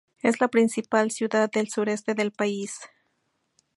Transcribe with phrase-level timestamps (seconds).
[0.23, 2.79] Es la principal ciudad del sureste del país.